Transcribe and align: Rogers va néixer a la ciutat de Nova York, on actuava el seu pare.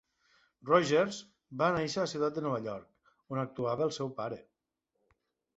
Rogers 0.69 1.19
va 1.59 1.67
néixer 1.75 2.01
a 2.01 2.05
la 2.07 2.11
ciutat 2.13 2.39
de 2.39 2.45
Nova 2.47 2.63
York, 2.71 3.13
on 3.37 3.43
actuava 3.43 3.89
el 3.89 3.97
seu 3.99 4.11
pare. 4.23 4.41